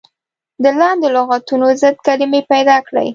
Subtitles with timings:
[0.63, 3.07] د لاندې لغتونو ضد کلمې پيداکړئ.